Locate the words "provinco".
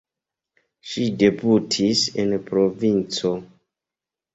2.51-3.39